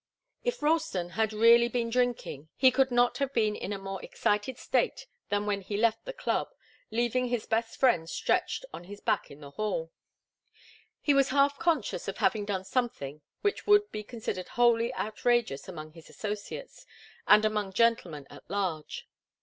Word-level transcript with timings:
If 0.43 0.63
Ralston 0.63 1.09
had 1.11 1.31
really 1.31 1.67
been 1.67 1.91
drinking, 1.91 2.49
he 2.55 2.71
could 2.71 2.89
not 2.89 3.19
have 3.19 3.31
been 3.33 3.55
in 3.55 3.71
a 3.71 3.77
more 3.77 4.01
excited 4.03 4.57
state 4.57 5.05
than 5.29 5.45
when 5.45 5.61
he 5.61 5.77
left 5.77 6.05
the 6.05 6.11
club, 6.11 6.47
leaving 6.89 7.27
his 7.27 7.45
best 7.45 7.79
friend 7.79 8.09
stretched 8.09 8.65
on 8.73 8.85
his 8.85 8.99
back 8.99 9.29
in 9.29 9.41
the 9.41 9.51
hall. 9.51 9.91
He 11.01 11.13
was 11.13 11.29
half 11.29 11.59
conscious 11.59 12.07
of 12.07 12.17
having 12.17 12.45
done 12.45 12.63
something 12.65 13.21
which 13.41 13.67
would 13.67 13.91
be 13.91 14.01
considered 14.01 14.47
wholly 14.47 14.91
outrageous 14.95 15.67
among 15.67 15.91
his 15.91 16.09
associates, 16.09 16.87
and 17.27 17.45
among 17.45 17.71
gentlemen 17.73 18.25
at 18.31 18.49
large. 18.49 19.07